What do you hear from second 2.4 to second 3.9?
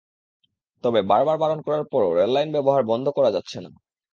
ব্যবহার বন্ধ করা যাচ্ছে না।